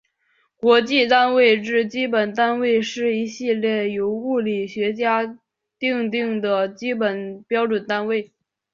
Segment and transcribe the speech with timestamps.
[0.57, 5.37] 国际单位制基本单位是一系列由物理学家
[5.77, 8.33] 订定的基本标准单位。